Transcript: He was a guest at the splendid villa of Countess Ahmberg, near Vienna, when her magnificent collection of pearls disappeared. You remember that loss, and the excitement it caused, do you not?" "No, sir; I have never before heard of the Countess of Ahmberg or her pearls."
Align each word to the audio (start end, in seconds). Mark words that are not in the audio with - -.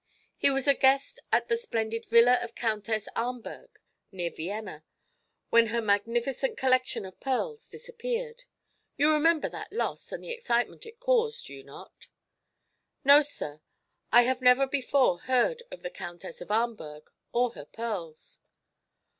He 0.35 0.49
was 0.49 0.67
a 0.67 0.73
guest 0.73 1.19
at 1.31 1.47
the 1.47 1.55
splendid 1.57 2.07
villa 2.07 2.39
of 2.41 2.55
Countess 2.55 3.07
Ahmberg, 3.15 3.69
near 4.11 4.31
Vienna, 4.31 4.83
when 5.51 5.67
her 5.67 5.79
magnificent 5.79 6.57
collection 6.57 7.05
of 7.05 7.19
pearls 7.19 7.69
disappeared. 7.69 8.45
You 8.97 9.11
remember 9.13 9.47
that 9.49 9.71
loss, 9.71 10.11
and 10.11 10.23
the 10.23 10.31
excitement 10.31 10.87
it 10.87 10.99
caused, 10.99 11.45
do 11.45 11.53
you 11.53 11.63
not?" 11.63 12.07
"No, 13.03 13.21
sir; 13.21 13.61
I 14.11 14.23
have 14.23 14.41
never 14.41 14.65
before 14.65 15.19
heard 15.19 15.61
of 15.69 15.83
the 15.83 15.91
Countess 15.91 16.41
of 16.41 16.49
Ahmberg 16.49 17.03
or 17.31 17.51
her 17.51 17.65
pearls." 17.65 18.39